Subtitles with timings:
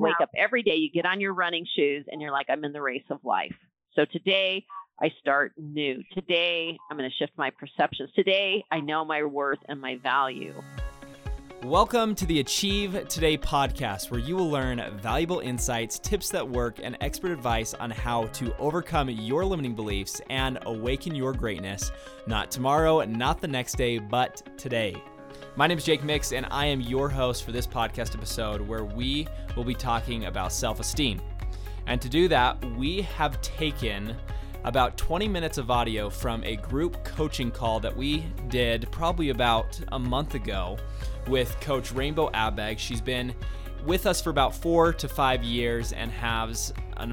[0.00, 2.64] You wake up every day, you get on your running shoes, and you're like, I'm
[2.64, 3.54] in the race of life.
[3.94, 4.64] So today,
[4.98, 6.02] I start new.
[6.14, 8.08] Today, I'm going to shift my perceptions.
[8.16, 10.54] Today, I know my worth and my value.
[11.62, 16.78] Welcome to the Achieve Today podcast, where you will learn valuable insights, tips that work,
[16.82, 21.92] and expert advice on how to overcome your limiting beliefs and awaken your greatness,
[22.26, 24.96] not tomorrow, not the next day, but today.
[25.56, 28.84] My name is Jake Mix, and I am your host for this podcast episode where
[28.84, 29.26] we
[29.56, 31.20] will be talking about self esteem.
[31.86, 34.16] And to do that, we have taken
[34.64, 39.80] about 20 minutes of audio from a group coaching call that we did probably about
[39.92, 40.76] a month ago
[41.26, 42.78] with Coach Rainbow Abeg.
[42.78, 43.34] She's been
[43.84, 46.72] with us for about four to five years and has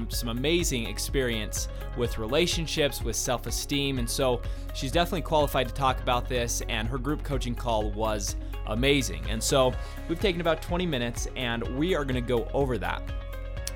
[0.10, 1.68] some amazing experience
[1.98, 4.00] with relationships, with self esteem.
[4.00, 4.42] And so
[4.74, 6.62] she's definitely qualified to talk about this.
[6.70, 8.36] And her group coaching call was
[8.68, 9.26] amazing.
[9.30, 9.74] And so
[10.08, 13.02] we've taken about 20 minutes and we are going to go over that.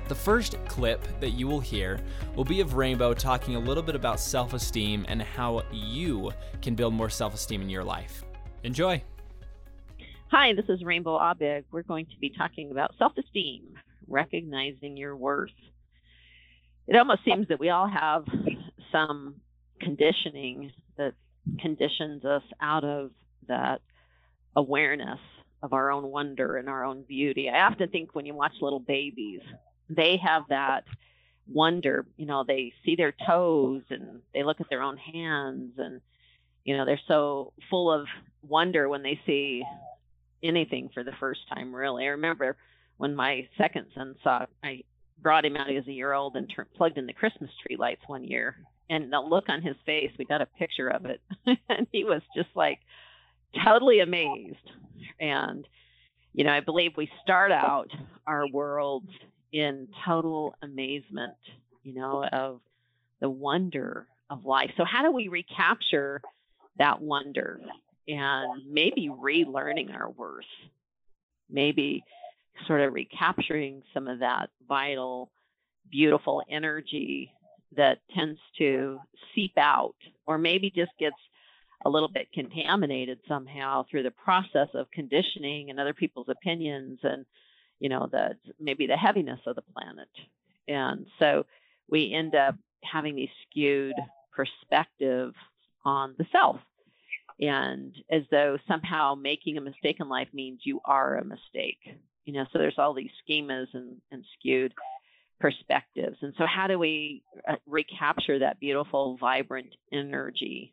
[0.08, 1.98] The first clip that you will hear
[2.34, 6.74] will be of Rainbow talking a little bit about self esteem and how you can
[6.74, 8.24] build more self esteem in your life.
[8.64, 9.02] Enjoy.
[10.34, 11.64] Hi, this is Rainbow Abig.
[11.70, 13.74] We're going to be talking about self esteem,
[14.08, 15.50] recognizing your worth.
[16.88, 18.24] It almost seems that we all have
[18.90, 19.34] some
[19.78, 21.12] conditioning that
[21.60, 23.10] conditions us out of
[23.46, 23.82] that
[24.56, 25.18] awareness
[25.62, 27.50] of our own wonder and our own beauty.
[27.50, 29.40] I often think when you watch little babies,
[29.90, 30.84] they have that
[31.46, 32.06] wonder.
[32.16, 36.00] You know, they see their toes and they look at their own hands and
[36.64, 38.06] you know, they're so full of
[38.42, 39.62] wonder when they see
[40.42, 42.04] anything for the first time, really.
[42.04, 42.56] I remember
[42.96, 44.82] when my second son saw, I
[45.20, 45.70] brought him out.
[45.70, 48.56] as a year old and plugged in the Christmas tree lights one year.
[48.90, 51.20] And the look on his face, we got a picture of it.
[51.68, 52.80] and he was just like
[53.64, 54.70] totally amazed.
[55.20, 55.66] And,
[56.32, 57.88] you know, I believe we start out
[58.26, 59.04] our world
[59.52, 61.34] in total amazement,
[61.82, 62.60] you know, of
[63.20, 64.70] the wonder of life.
[64.76, 66.22] So, how do we recapture
[66.78, 67.60] that wonder?
[68.08, 70.44] And maybe relearning our worth,
[71.50, 72.04] maybe
[72.66, 75.30] sort of recapturing some of that vital,
[75.90, 77.32] beautiful energy
[77.76, 78.98] that tends to
[79.34, 79.94] seep out,
[80.26, 81.16] or maybe just gets
[81.84, 87.26] a little bit contaminated somehow through the process of conditioning and other people's opinions and
[87.80, 90.08] you know the maybe the heaviness of the planet.
[90.68, 91.44] And so
[91.88, 93.96] we end up having these skewed
[94.32, 95.34] perspectives
[95.84, 96.60] on the self
[97.42, 101.80] and as though somehow making a mistake in life means you are a mistake.
[102.24, 104.72] You know, so there's all these schemas and, and skewed
[105.40, 106.18] perspectives.
[106.22, 110.72] And so, how do we uh, recapture that beautiful, vibrant energy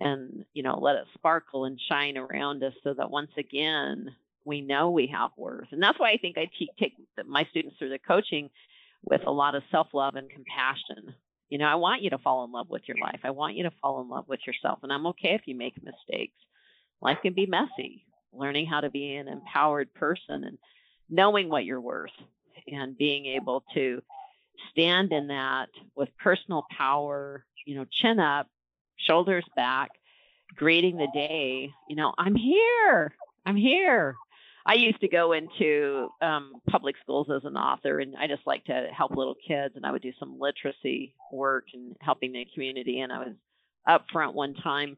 [0.00, 4.14] and, you know, let it sparkle and shine around us so that once again,
[4.44, 5.68] we know we have worth.
[5.70, 6.94] And that's why I think I take
[7.26, 8.50] my students through the coaching
[9.02, 11.14] with a lot of self love and compassion
[11.52, 13.20] you know, I want you to fall in love with your life.
[13.24, 14.78] I want you to fall in love with yourself.
[14.82, 16.32] And I'm okay if you make mistakes.
[17.02, 18.06] Life can be messy.
[18.32, 20.56] Learning how to be an empowered person and
[21.10, 22.08] knowing what you're worth
[22.66, 24.00] and being able to
[24.70, 28.48] stand in that with personal power, you know, chin up,
[28.96, 29.90] shoulders back,
[30.56, 33.14] greeting the day, you know, I'm here.
[33.44, 34.16] I'm here.
[34.64, 38.64] I used to go into um, public schools as an author, and I just like
[38.66, 43.00] to help little kids, and I would do some literacy work and helping the community.
[43.00, 43.34] And I was
[43.86, 44.96] up front one time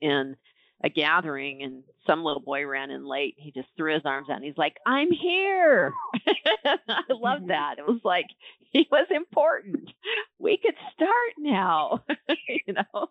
[0.00, 0.36] in
[0.82, 3.34] a gathering, and some little boy ran in late.
[3.38, 5.92] He just threw his arms out, and he's like, "I'm here."
[6.64, 7.76] I love that.
[7.78, 8.26] It was like
[8.72, 9.90] he was important.
[10.38, 12.04] We could start now,
[12.48, 13.08] you know.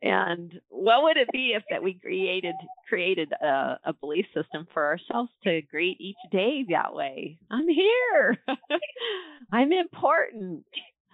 [0.00, 2.54] And what would it be if that we created
[2.88, 7.38] created a, a belief system for ourselves to greet each day that way?
[7.50, 8.38] I'm here.
[9.52, 10.64] I'm important.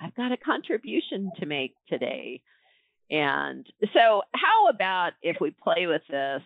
[0.01, 2.43] I've got a contribution to make today.
[3.11, 6.43] And so, how about if we play with this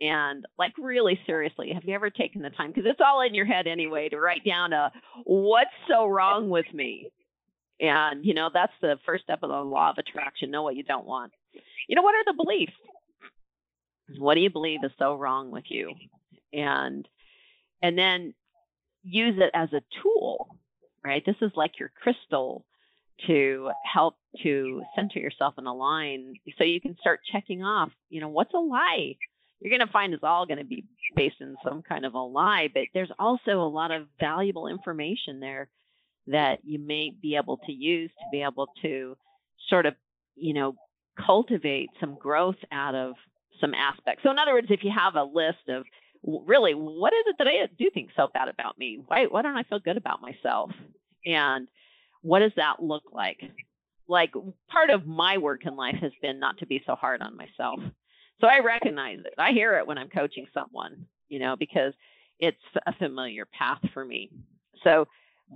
[0.00, 2.70] and, like, really seriously, have you ever taken the time?
[2.70, 4.92] Because it's all in your head anyway to write down a
[5.24, 7.08] what's so wrong with me?
[7.80, 10.84] And, you know, that's the first step of the law of attraction know what you
[10.84, 11.32] don't want.
[11.88, 12.72] You know, what are the beliefs?
[14.18, 15.94] What do you believe is so wrong with you?
[16.52, 17.08] And,
[17.82, 18.34] and then
[19.02, 20.56] use it as a tool,
[21.04, 21.22] right?
[21.24, 22.64] This is like your crystal
[23.26, 28.28] to help to center yourself and align so you can start checking off, you know,
[28.28, 29.16] what's a lie?
[29.60, 30.84] You're going to find it's all going to be
[31.14, 35.40] based in some kind of a lie, but there's also a lot of valuable information
[35.40, 35.68] there
[36.26, 39.16] that you may be able to use to be able to
[39.68, 39.94] sort of,
[40.34, 40.74] you know,
[41.16, 43.14] cultivate some growth out of
[43.60, 44.22] some aspects.
[44.22, 45.84] So, in other words, if you have a list of
[46.24, 49.02] really, what is it that I do think so bad about me?
[49.06, 50.70] Why, why don't I feel good about myself?
[51.24, 51.68] And
[52.22, 53.40] what does that look like?
[54.08, 54.32] Like
[54.70, 57.80] part of my work in life has been not to be so hard on myself.
[58.40, 59.34] So I recognize it.
[59.38, 61.92] I hear it when I'm coaching someone, you know, because
[62.40, 62.56] it's
[62.86, 64.30] a familiar path for me.
[64.82, 65.06] So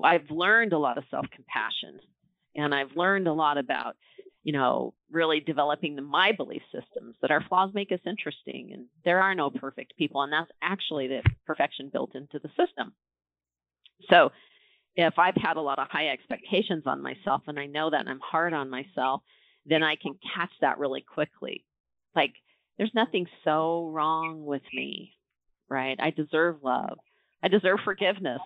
[0.02, 1.98] I've learned a lot of self compassion
[2.54, 3.96] and I've learned a lot about,
[4.46, 8.84] you know, really developing the, my belief systems that our flaws make us interesting and
[9.04, 10.22] there are no perfect people.
[10.22, 12.92] And that's actually the perfection built into the system.
[14.08, 14.30] So
[14.94, 18.20] if I've had a lot of high expectations on myself and I know that I'm
[18.20, 19.22] hard on myself,
[19.64, 21.64] then I can catch that really quickly.
[22.14, 22.34] Like,
[22.78, 25.16] there's nothing so wrong with me,
[25.68, 25.98] right?
[25.98, 26.98] I deserve love.
[27.42, 28.42] I deserve forgiveness.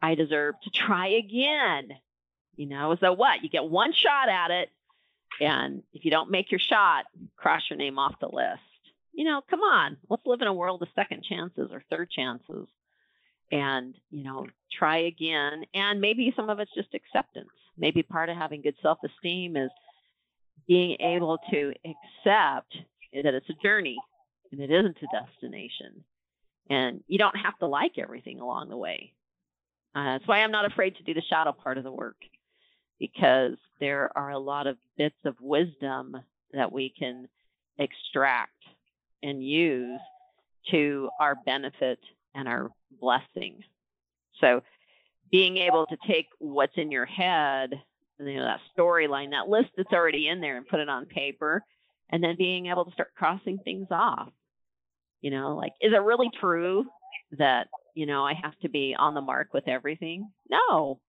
[0.00, 1.88] I deserve to try again.
[2.54, 3.42] You know, so what?
[3.42, 4.70] You get one shot at it.
[5.40, 7.04] And if you don't make your shot,
[7.36, 8.60] cross your name off the list.
[9.12, 12.66] You know, come on, let's live in a world of second chances or third chances
[13.50, 14.46] and, you know,
[14.78, 15.64] try again.
[15.74, 17.50] And maybe some of it's just acceptance.
[17.76, 19.70] Maybe part of having good self esteem is
[20.66, 22.74] being able to accept
[23.12, 23.98] that it's a journey
[24.50, 26.04] and it isn't a destination.
[26.70, 29.12] And you don't have to like everything along the way.
[29.94, 32.16] Uh, that's why I'm not afraid to do the shadow part of the work
[33.02, 36.16] because there are a lot of bits of wisdom
[36.52, 37.26] that we can
[37.76, 38.52] extract
[39.24, 39.98] and use
[40.70, 41.98] to our benefit
[42.32, 42.70] and our
[43.00, 43.64] blessing.
[44.40, 44.62] So
[45.32, 47.72] being able to take what's in your head,
[48.20, 51.64] you know, that storyline, that list that's already in there and put it on paper,
[52.08, 54.30] and then being able to start crossing things off.
[55.22, 56.84] You know, like, is it really true
[57.36, 57.66] that,
[57.96, 60.30] you know, I have to be on the mark with everything?
[60.48, 61.00] No.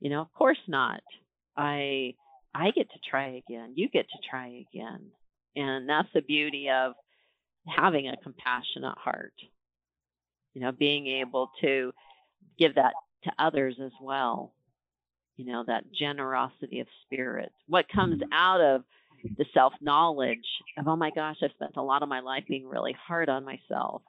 [0.00, 1.02] You know, of course not.
[1.56, 2.14] I
[2.54, 3.74] I get to try again.
[3.76, 5.10] You get to try again.
[5.56, 6.92] And that's the beauty of
[7.66, 9.34] having a compassionate heart
[10.54, 11.92] you know, being able to
[12.58, 12.94] give that
[13.24, 14.52] to others as well.
[15.36, 17.50] You know, that generosity of spirit.
[17.66, 18.32] What comes mm-hmm.
[18.32, 18.82] out of
[19.38, 20.38] the self knowledge
[20.78, 23.44] of, oh my gosh, I've spent a lot of my life being really hard on
[23.44, 24.02] myself.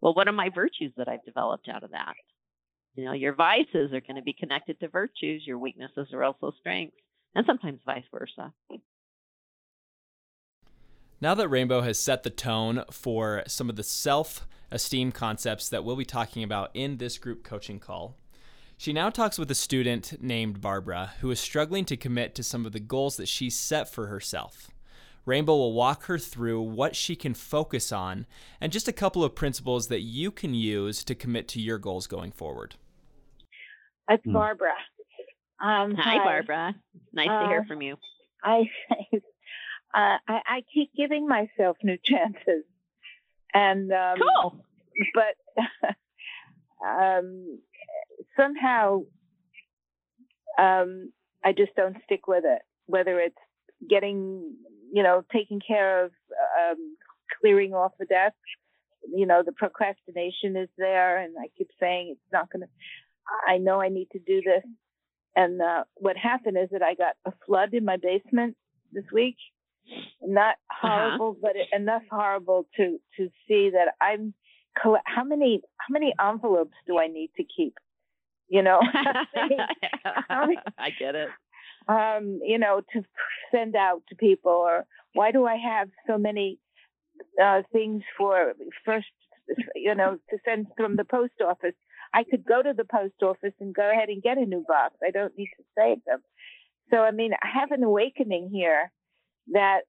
[0.00, 2.14] Well, what are my virtues that I've developed out of that?
[2.94, 6.52] You know, your vices are going to be connected to virtues, your weaknesses are also
[6.60, 6.96] strengths,
[7.34, 8.52] and sometimes vice versa.
[11.20, 15.84] Now that Rainbow has set the tone for some of the self esteem concepts that
[15.84, 18.16] we'll be talking about in this group coaching call.
[18.76, 22.66] She now talks with a student named Barbara who is struggling to commit to some
[22.66, 24.70] of the goals that she set for herself.
[25.24, 28.26] Rainbow will walk her through what she can focus on
[28.60, 32.06] and just a couple of principles that you can use to commit to your goals
[32.06, 32.74] going forward.
[34.08, 34.32] It's hmm.
[34.32, 34.74] Barbara.
[35.60, 36.74] Um, hi, hi, Barbara.
[37.12, 37.96] Nice uh, to hear uh, from you.
[38.42, 38.64] I,
[39.14, 39.18] uh,
[39.94, 42.64] I I keep giving myself new chances.
[43.52, 44.64] And um, cool.
[45.14, 45.94] But
[46.86, 47.60] um,
[48.36, 49.02] somehow
[50.58, 51.12] um,
[51.44, 52.62] I just don't stick with it.
[52.86, 53.36] Whether it's
[53.88, 54.54] getting,
[54.92, 56.10] you know, taking care of
[56.60, 56.96] um,
[57.40, 58.34] clearing off the desk,
[59.12, 62.68] you know, the procrastination is there, and I keep saying it's not going to.
[63.46, 64.62] I know I need to do this.
[65.36, 68.56] And uh, what happened is that I got a flood in my basement
[68.92, 69.36] this week,
[70.22, 70.88] not uh-huh.
[70.88, 71.52] horrible, uh-huh.
[71.52, 74.34] but enough horrible to to see that I'm.
[75.04, 77.74] How many how many envelopes do I need to keep?
[78.48, 78.80] You know,
[80.28, 81.28] I get it.
[81.86, 83.02] Um, you know, to
[83.52, 86.58] send out to people, or why do I have so many
[87.42, 88.54] uh, things for
[88.84, 89.06] first?
[89.76, 91.74] You know, to send from the post office.
[92.14, 94.94] I could go to the post office and go ahead and get a new box.
[95.04, 96.20] I don't need to save them.
[96.90, 98.92] So, I mean, I have an awakening here
[99.52, 99.80] that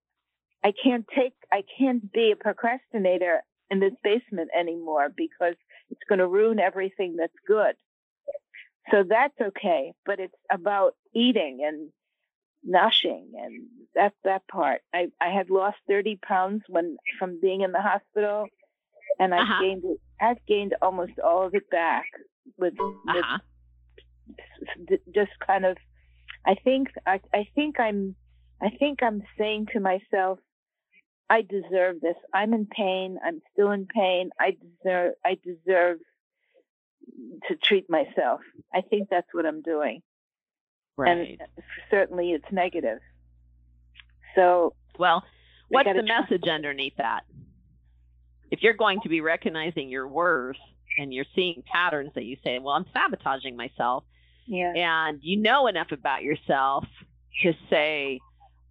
[0.63, 5.55] I can't take, I can't be a procrastinator in this basement anymore because
[5.91, 7.75] it's going to ruin everything that's good.
[8.91, 11.89] So that's okay, but it's about eating and
[12.67, 14.81] noshing and that's that part.
[14.93, 18.47] I, I had lost 30 pounds when from being in the hospital
[19.19, 19.61] and I've uh-huh.
[19.61, 19.83] gained
[20.21, 22.05] I've gained almost all of it back
[22.57, 23.37] with, uh-huh.
[24.89, 25.77] with just kind of
[26.45, 28.15] I think I I think I'm
[28.61, 30.39] I think I'm saying to myself,
[31.29, 32.15] I deserve this.
[32.33, 33.17] I'm in pain.
[33.23, 34.29] I'm still in pain.
[34.39, 35.97] I deserve, I deserve
[37.47, 38.41] to treat myself.
[38.73, 40.01] I think that's what I'm doing.
[40.97, 41.37] Right.
[41.39, 41.41] And
[41.91, 42.99] certainly it's negative.
[44.35, 45.23] So, well,
[45.69, 46.21] what's the try.
[46.21, 47.23] message underneath that?
[48.51, 50.57] If you're going to be recognizing your worth
[50.97, 54.03] and you're seeing patterns that you say, well, I'm sabotaging myself.
[54.45, 54.73] Yeah.
[54.75, 56.85] And you know enough about yourself
[57.43, 58.19] to say,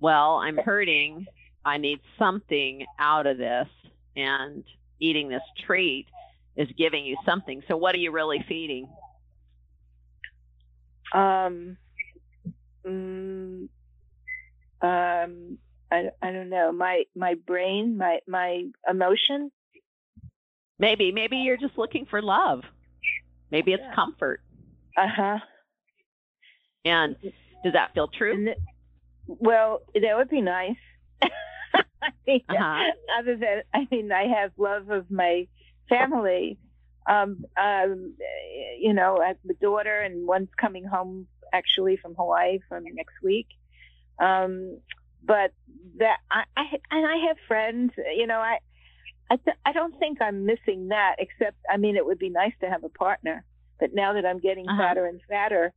[0.00, 1.26] well, I'm hurting.
[1.64, 3.69] I need something out of this.
[4.16, 4.64] And
[5.00, 6.07] eating this treat
[6.57, 7.62] is giving you something.
[7.69, 8.88] So what are you really feeding?
[11.12, 11.76] Um,
[12.87, 13.69] mm,
[14.83, 15.59] um,
[15.90, 16.73] I, I don't know.
[16.73, 19.50] My my brain, my my emotion.
[20.78, 22.62] Maybe maybe you're just looking for love.
[23.50, 23.95] Maybe it's yeah.
[23.95, 24.40] comfort.
[24.97, 25.38] Uh huh.
[26.85, 27.16] And
[27.62, 28.45] does that feel true?
[28.45, 28.59] Th-
[29.26, 30.76] well, that would be nice.
[31.23, 32.90] I mean, uh-huh.
[33.19, 35.49] other than I mean, I have love of my
[35.88, 36.59] family.
[37.09, 38.14] Um, um,
[38.78, 43.14] you know, I have a daughter, and one's coming home actually from Hawaii from next
[43.23, 43.47] week.
[44.19, 44.78] Um,
[45.23, 45.52] but
[45.99, 47.93] that I, I and I have friends.
[48.16, 48.59] You know, I
[49.31, 51.16] I th- I don't think I'm missing that.
[51.19, 53.45] Except, I mean, it would be nice to have a partner.
[53.81, 54.81] But now that I'm getting uh-huh.
[54.81, 55.73] fatter and fatter,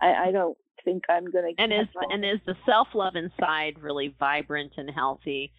[0.00, 1.62] I, I don't think I'm going to.
[1.62, 5.52] And is and is the self love inside really vibrant and healthy?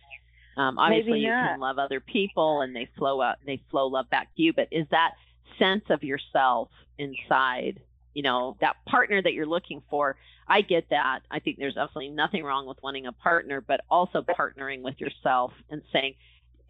[0.57, 4.35] Um, obviously, you can love other people and they flow out, they flow love back
[4.35, 4.53] to you.
[4.53, 5.11] But is that
[5.57, 7.79] sense of yourself inside,
[8.13, 10.17] you know, that partner that you're looking for?
[10.47, 11.21] I get that.
[11.31, 15.53] I think there's absolutely nothing wrong with wanting a partner, but also partnering with yourself
[15.69, 16.15] and saying,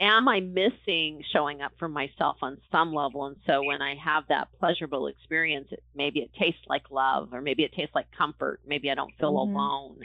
[0.02, 3.28] am I missing showing up for myself on some level?
[3.28, 7.42] And so when I have that pleasurable experience, it, maybe it tastes like love, or
[7.42, 8.60] maybe it tastes like comfort.
[8.66, 9.56] Maybe I don't feel mm-hmm.
[9.56, 10.00] alone,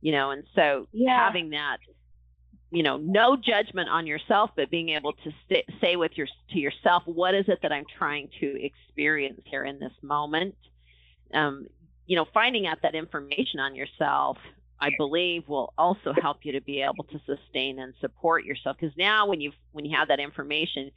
[0.00, 0.30] you know.
[0.30, 1.24] And so yeah.
[1.24, 1.78] having that,
[2.70, 6.58] you know, no judgment on yourself, but being able to st- say with your to
[6.58, 10.54] yourself, what is it that I'm trying to experience here in this moment?
[11.34, 11.66] Um,
[12.06, 14.38] you know, finding out that information on yourself
[14.80, 18.76] I believe will also help you to be able to sustain and support yourself.
[18.80, 20.90] Because now, when you when you have that information,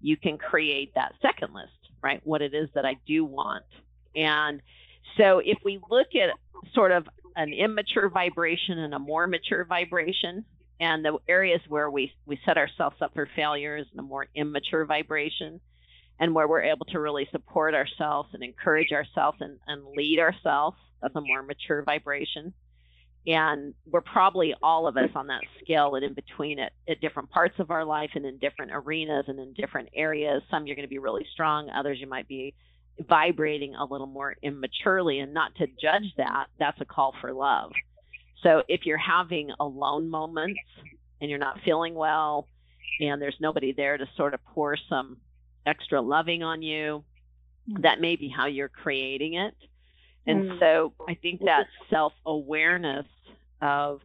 [0.00, 2.20] you can create that second list, right?
[2.24, 3.64] What it is that I do want,
[4.14, 4.60] and
[5.16, 6.30] so if we look at
[6.74, 10.44] sort of an immature vibration and a more mature vibration,
[10.80, 14.84] and the areas where we we set ourselves up for failure is a more immature
[14.84, 15.60] vibration,
[16.18, 20.76] and where we're able to really support ourselves and encourage ourselves and, and lead ourselves,
[21.00, 22.52] that's a more mature vibration
[23.28, 27.28] and we're probably all of us on that scale and in between it at different
[27.28, 30.42] parts of our life and in different arenas and in different areas.
[30.50, 32.54] Some you're going to be really strong others you might be
[33.06, 37.70] vibrating a little more immaturely and not to judge that that's a call for love.
[38.42, 40.60] So if you're having alone moments
[41.20, 42.46] and you're not feeling well
[42.98, 45.18] and there's nobody there to sort of pour some
[45.66, 47.04] extra loving on you
[47.82, 49.54] that may be how you're creating it.
[50.26, 50.60] And mm.
[50.60, 53.04] so I think that self awareness
[53.60, 54.00] of,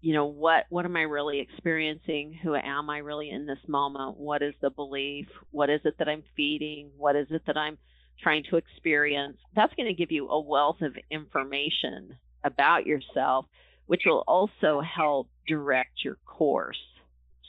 [0.00, 2.38] you know, what what am I really experiencing?
[2.42, 4.18] Who am I really in this moment?
[4.18, 5.26] What is the belief?
[5.50, 6.90] What is it that I'm feeding?
[6.96, 7.78] What is it that I'm
[8.22, 9.38] trying to experience?
[9.54, 13.46] That's going to give you a wealth of information about yourself,
[13.86, 16.82] which will also help direct your course.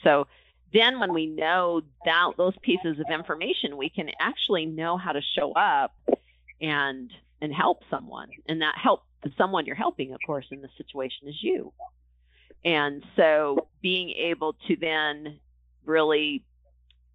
[0.03, 0.27] So
[0.73, 5.21] then when we know that those pieces of information, we can actually know how to
[5.21, 5.93] show up
[6.61, 8.29] and and help someone.
[8.47, 9.03] And that help
[9.37, 11.73] someone you're helping, of course, in this situation is you.
[12.63, 15.39] And so being able to then
[15.85, 16.43] really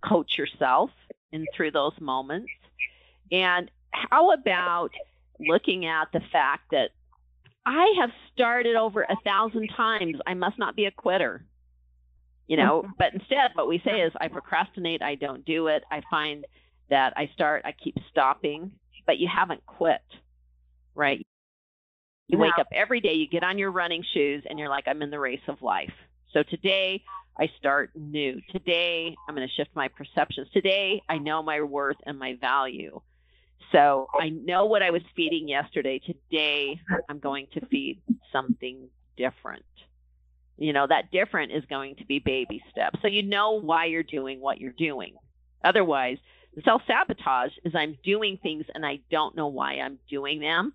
[0.07, 0.90] coach yourself
[1.33, 2.50] in through those moments.
[3.33, 4.90] And how about
[5.38, 6.90] looking at the fact that
[7.67, 10.17] I have started over a thousand times.
[10.26, 11.45] I must not be a quitter.
[12.47, 12.93] You know, mm-hmm.
[12.99, 15.85] but instead what we say is I procrastinate, I don't do it.
[15.90, 16.47] I find
[16.88, 18.73] that I start, I keep stopping
[19.11, 20.02] but you haven't quit,
[20.95, 21.26] right?
[22.31, 25.03] You wake up every day, you get on your running shoes, and you're like, I'm
[25.03, 25.93] in the race of life.
[26.33, 27.03] So today,
[27.39, 28.41] I start new.
[28.53, 30.49] Today, I'm going to shift my perceptions.
[30.53, 33.01] Today, I know my worth and my value.
[33.73, 35.99] So I know what I was feeding yesterday.
[35.99, 39.65] Today, I'm going to feed something different.
[40.57, 43.01] You know, that different is going to be baby steps.
[43.03, 45.15] So you know why you're doing what you're doing.
[45.65, 46.19] Otherwise,
[46.65, 50.75] Self sabotage is I'm doing things and I don't know why I'm doing them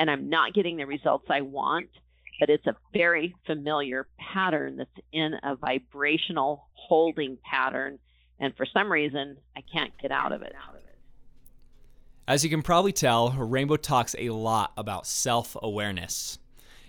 [0.00, 1.90] and I'm not getting the results I want,
[2.40, 7.98] but it's a very familiar pattern that's in a vibrational holding pattern.
[8.40, 10.54] And for some reason, I can't get out of it.
[12.26, 16.38] As you can probably tell, Rainbow talks a lot about self awareness.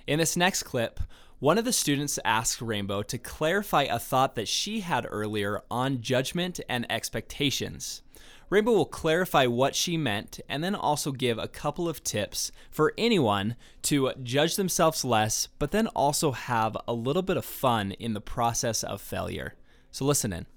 [0.07, 1.01] In this next clip,
[1.39, 6.01] one of the students asked Rainbow to clarify a thought that she had earlier on
[6.01, 8.03] judgment and expectations.
[8.51, 12.93] Rainbow will clarify what she meant and then also give a couple of tips for
[12.97, 18.13] anyone to judge themselves less, but then also have a little bit of fun in
[18.13, 19.55] the process of failure.
[19.89, 20.47] So listen in.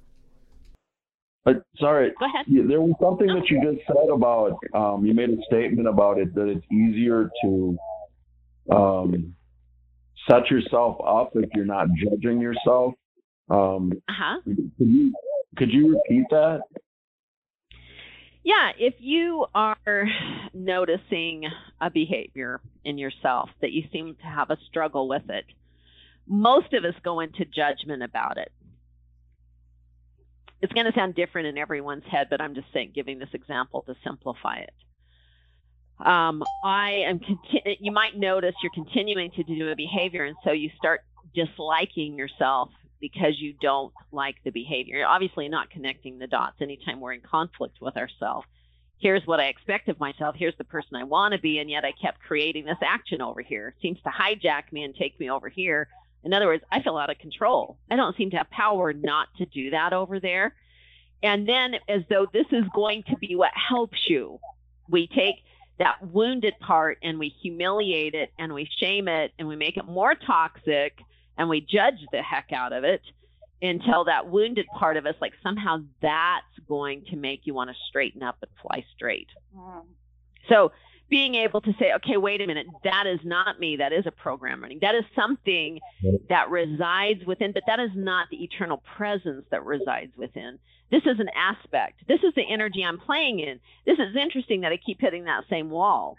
[1.45, 2.47] But sorry, Go ahead.
[2.69, 6.35] there was something that you just said about um, you made a statement about it
[6.35, 7.79] that it's easier to
[8.73, 9.37] um,
[10.29, 12.95] set yourself up if you're not judging yourself.
[13.51, 14.41] Um, uh-huh.
[14.45, 15.13] Could you
[15.57, 16.63] could you repeat that?
[18.45, 20.05] Yeah, if you are
[20.55, 21.45] noticing
[21.81, 25.47] a behavior in yourself that you seem to have a struggle with it,
[26.29, 28.53] most of us go into judgment about it.
[30.61, 33.83] It's going to sound different in everyone's head, but I'm just saying, giving this example
[33.83, 34.73] to simplify it.
[35.99, 37.21] Um, I am.
[37.21, 41.03] Conti- you might notice you're continuing to do a behavior, and so you start
[41.35, 42.71] disliking yourself
[43.01, 44.99] because you don't like the behavior.
[44.99, 48.47] You're obviously not connecting the dots anytime we're in conflict with ourselves.
[48.99, 50.37] Here's what I expect of myself.
[50.39, 53.43] Here's the person I want to be, and yet I kept creating this action over
[53.43, 53.69] here.
[53.69, 55.89] It seems to hijack me and take me over here.
[56.23, 57.77] In other words, I feel out of control.
[57.91, 60.55] I don't seem to have power not to do that over there.
[61.23, 64.41] And then, as though this is going to be what helps you,
[64.89, 65.37] we take
[65.79, 69.85] that wounded part and we humiliate it and we shame it and we make it
[69.87, 70.99] more toxic
[71.37, 73.03] and we judge the heck out of it
[73.63, 77.77] until that wounded part of us, like somehow that's going to make you want to
[77.89, 79.29] straighten up and fly straight.
[79.57, 79.83] Mm.
[80.49, 80.73] So
[81.09, 83.77] being able to say, okay, wait a minute, that is not me.
[83.77, 84.79] That is a program running.
[84.81, 85.81] That is something
[86.29, 90.59] that resides within, but that is not the eternal presence that resides within.
[90.91, 92.01] This is an aspect.
[92.09, 93.61] This is the energy I'm playing in.
[93.87, 96.17] This is interesting that I keep hitting that same wall.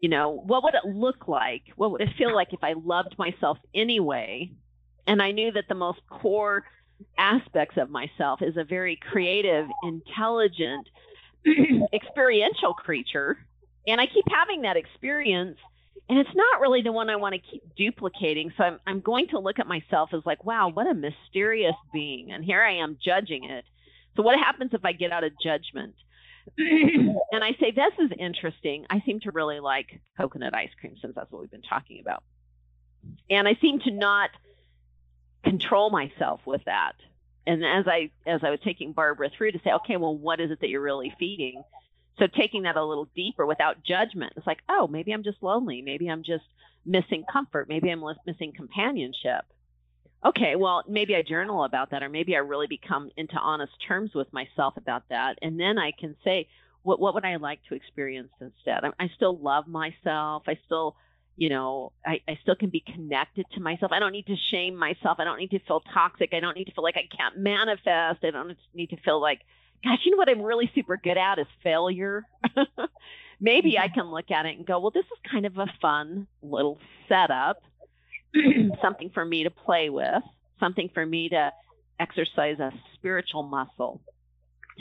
[0.00, 1.62] You know, what would it look like?
[1.76, 4.50] What would it feel like if I loved myself anyway?
[5.06, 6.64] And I knew that the most core
[7.18, 10.88] aspects of myself is a very creative, intelligent,
[11.92, 13.38] experiential creature
[13.86, 15.58] and I keep having that experience
[16.08, 18.52] and it's not really the one I want to keep duplicating.
[18.56, 22.30] So I'm I'm going to look at myself as like, wow, what a mysterious being.
[22.30, 23.64] And here I am judging it.
[24.16, 25.94] So what happens if I get out of judgment?
[26.58, 28.86] and I say, this is interesting.
[28.90, 32.22] I seem to really like coconut ice cream since that's what we've been talking about.
[33.30, 34.30] And I seem to not
[35.42, 36.92] control myself with that.
[37.46, 40.50] And as I as I was taking Barbara through to say, okay, well, what is
[40.50, 41.62] it that you're really feeding?
[42.18, 45.82] So taking that a little deeper without judgment, it's like, oh, maybe I'm just lonely.
[45.82, 46.44] Maybe I'm just
[46.86, 47.68] missing comfort.
[47.68, 49.44] Maybe I'm missing companionship.
[50.26, 54.12] Okay, well, maybe I journal about that, or maybe I really become into honest terms
[54.14, 56.48] with myself about that, and then I can say,
[56.82, 58.84] what what would I like to experience instead?
[58.84, 60.44] I, I still love myself.
[60.46, 60.96] I still,
[61.36, 63.92] you know, I, I still can be connected to myself.
[63.92, 65.18] I don't need to shame myself.
[65.18, 66.30] I don't need to feel toxic.
[66.32, 68.24] I don't need to feel like I can't manifest.
[68.24, 69.40] I don't need to feel like
[69.84, 72.24] gosh, you know what I'm really super good at is failure.
[73.40, 76.26] Maybe I can look at it and go, well, this is kind of a fun
[76.42, 77.62] little setup,
[78.82, 80.22] something for me to play with,
[80.60, 81.52] something for me to
[82.00, 84.00] exercise a spiritual muscle.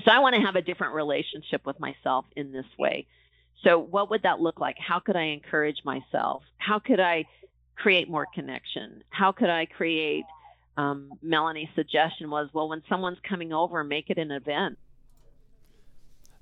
[0.03, 3.05] So I want to have a different relationship with myself in this way.
[3.63, 4.77] So what would that look like?
[4.79, 6.43] How could I encourage myself?
[6.57, 7.25] How could I
[7.75, 9.03] create more connection?
[9.09, 10.25] How could I create
[10.77, 14.77] um, Melanie's suggestion was, well, when someone's coming over, make it an event.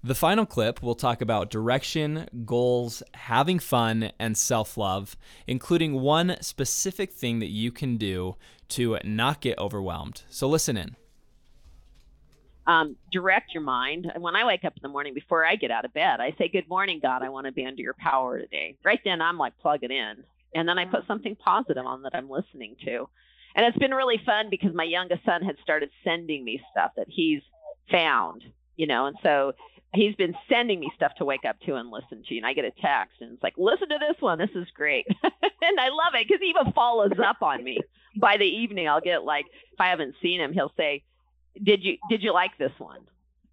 [0.03, 6.37] The final clip will talk about direction, goals, having fun, and self love, including one
[6.41, 8.35] specific thing that you can do
[8.69, 10.23] to not get overwhelmed.
[10.27, 10.95] So listen in.
[12.65, 14.11] Um, direct your mind.
[14.17, 16.47] When I wake up in the morning before I get out of bed, I say,
[16.47, 17.21] Good morning, God.
[17.21, 18.77] I want to be under your power today.
[18.83, 20.23] Right then, I'm like, plug it in.
[20.55, 23.07] And then I put something positive on that I'm listening to.
[23.55, 27.07] And it's been really fun because my youngest son had started sending me stuff that
[27.07, 27.41] he's
[27.91, 28.43] found,
[28.77, 29.53] you know, and so
[29.93, 32.37] he's been sending me stuff to wake up to and listen to.
[32.37, 34.37] And I get a text and it's like, listen to this one.
[34.37, 35.05] This is great.
[35.23, 37.79] and I love it because he even follows up on me.
[38.15, 41.03] By the evening, I'll get like, if I haven't seen him, he'll say,
[41.61, 43.01] did you, did you like this one?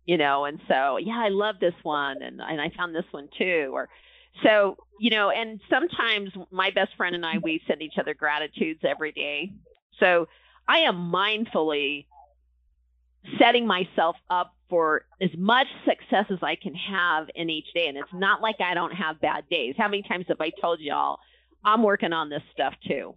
[0.05, 2.23] You know, and so, yeah, I love this one.
[2.23, 3.71] And, and I found this one too.
[3.73, 3.89] Or,
[4.43, 8.81] so, you know, and sometimes my best friend and I, we send each other gratitudes
[8.85, 9.53] every day.
[10.01, 10.29] So
[10.67, 12.07] I am mindfully
[13.39, 17.87] setting myself up for as much success as I can have in each day.
[17.89, 19.75] And it's not like I don't have bad days.
[19.79, 21.19] How many times have I told y'all
[21.65, 23.15] I'm working on this stuff too?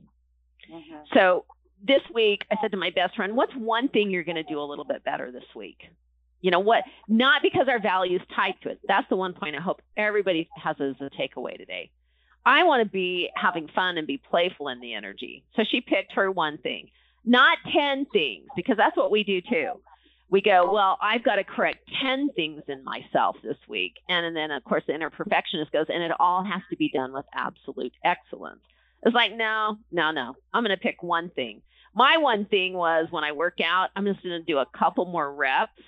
[0.72, 0.96] Mm-hmm.
[1.14, 1.46] So
[1.86, 4.60] this week I said to my best friend, what's one thing you're going to do
[4.60, 5.80] a little bit better this week?
[6.42, 6.84] You know what?
[7.08, 8.80] Not because our values tied to it.
[8.88, 11.92] That's the one point I hope everybody has as a takeaway today.
[12.44, 15.44] I want to be having fun and be playful in the energy.
[15.56, 16.90] So she picked her one thing,
[17.24, 19.74] not 10 things, because that's what we do too
[20.32, 23.98] we go, well, I've got to correct 10 things in myself this week.
[24.08, 27.12] And, then, of course, the inner perfectionist goes, and it all has to be done
[27.12, 28.62] with absolute excellence.
[29.04, 30.36] It's like, no, no, no.
[30.54, 31.62] I'm going to pick one thing.
[31.94, 35.06] My one thing was when I work out, I'm just going to do a couple
[35.06, 35.82] more reps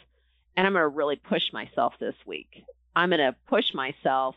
[0.57, 2.63] and I'm going to really push myself this week.
[2.95, 4.35] I'm going to push myself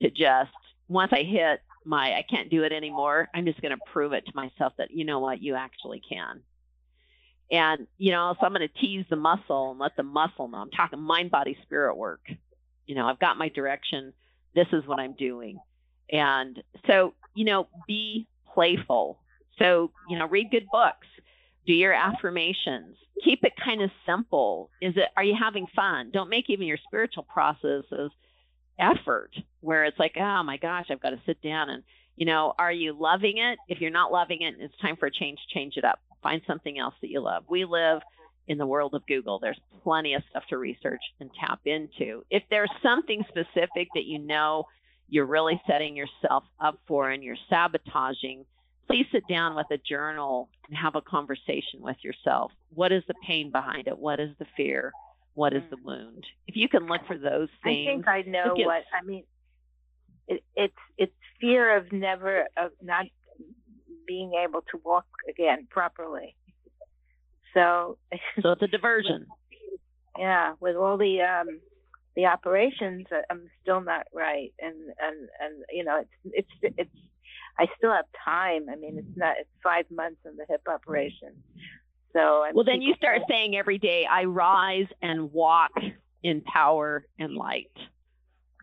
[0.00, 0.52] to just,
[0.86, 4.26] once I hit my, I can't do it anymore, I'm just going to prove it
[4.26, 6.42] to myself that, you know what, you actually can.
[7.50, 10.58] And, you know, so I'm going to tease the muscle and let the muscle know.
[10.58, 12.20] I'm talking mind, body, spirit work.
[12.86, 14.12] You know, I've got my direction.
[14.54, 15.58] This is what I'm doing.
[16.10, 19.18] And so, you know, be playful.
[19.58, 21.06] So, you know, read good books,
[21.66, 24.70] do your affirmations, keep it kind of simple.
[24.80, 26.10] Is it, are you having fun?
[26.12, 28.10] Don't make even your spiritual processes
[28.78, 29.30] effort
[29.60, 31.82] where it's like, oh my gosh, I've got to sit down and,
[32.16, 33.58] you know, are you loving it?
[33.68, 36.00] If you're not loving it, it's time for a change, change it up.
[36.22, 37.44] Find something else that you love.
[37.48, 38.00] We live
[38.46, 39.38] in the world of Google.
[39.38, 42.24] There's plenty of stuff to research and tap into.
[42.30, 44.64] If there's something specific that you know
[45.08, 48.44] you're really setting yourself up for and you're sabotaging,
[48.86, 52.52] please sit down with a journal and have a conversation with yourself.
[52.74, 53.98] What is the pain behind it?
[53.98, 54.92] What is the fear?
[55.34, 55.84] What is the mm.
[55.84, 56.24] wound?
[56.46, 57.86] If you can look for those things.
[57.88, 59.24] I think I know what I mean.
[60.26, 63.06] It, it's it's fear of never of not
[64.08, 66.34] being able to walk again properly.
[67.54, 67.98] So
[68.42, 69.26] so it's a diversion.
[70.18, 71.60] yeah, with all the um
[72.16, 76.96] the operations, I'm still not right, and and and you know it's it's it's
[77.58, 78.66] I still have time.
[78.70, 81.34] I mean, it's not it's five months in the hip operation.
[82.12, 85.72] So I'm well, then you start saying every day, I rise and walk
[86.22, 87.70] in power and light.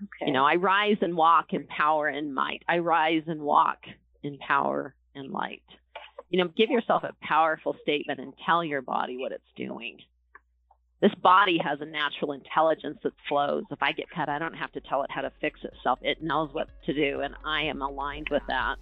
[0.01, 0.27] Okay.
[0.27, 2.63] You know, I rise and walk in power and might.
[2.67, 3.79] I rise and walk
[4.23, 5.63] in power and light.
[6.30, 9.97] You know, give yourself a powerful statement and tell your body what it's doing.
[11.01, 13.63] This body has a natural intelligence that flows.
[13.69, 15.99] If I get cut, I don't have to tell it how to fix itself.
[16.01, 18.78] It knows what to do, and I am aligned with that.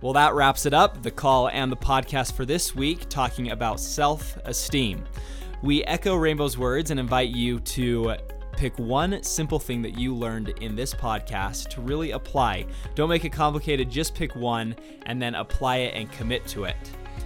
[0.00, 3.78] Well, that wraps it up, the call and the podcast for this week, talking about
[3.78, 5.04] self esteem.
[5.62, 8.16] We echo Rainbow's words and invite you to
[8.60, 12.66] pick one simple thing that you learned in this podcast to really apply.
[12.94, 16.76] Don't make it complicated, just pick one and then apply it and commit to it.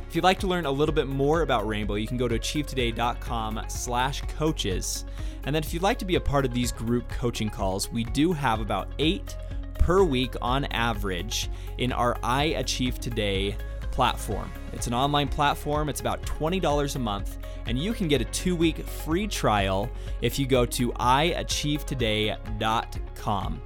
[0.08, 2.38] If you'd like to learn a little bit more about Rainbow, you can go to
[2.38, 5.06] achievetoday.com slash coaches.
[5.42, 8.04] And then if you'd like to be a part of these group coaching calls, we
[8.04, 9.36] do have about eight
[9.76, 13.56] per week on average in our I Achieve Today
[13.94, 14.50] platform.
[14.72, 18.54] It's an online platform, it's about $20 a month, and you can get a two
[18.56, 19.88] week free trial
[20.20, 23.62] if you go to iachievetoday.com.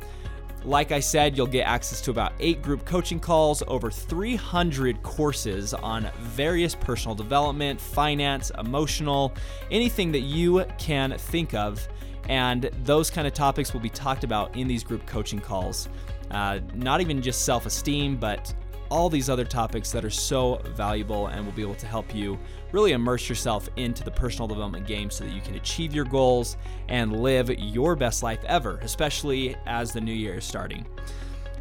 [0.65, 5.73] Like I said, you'll get access to about eight group coaching calls, over 300 courses
[5.73, 9.33] on various personal development, finance, emotional,
[9.71, 11.89] anything that you can think of.
[12.29, 15.89] And those kind of topics will be talked about in these group coaching calls.
[16.31, 18.53] Uh, not even just self esteem, but
[18.91, 22.39] all these other topics that are so valuable and will be able to help you
[22.73, 26.57] really immerse yourself into the personal development game so that you can achieve your goals
[26.89, 30.87] and live your best life ever, especially as the new year is starting.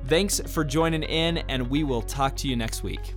[0.06, 3.16] Thanks for joining in, and we will talk to you next week.